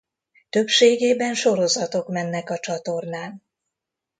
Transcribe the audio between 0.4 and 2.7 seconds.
Többségében sorozatok mennek a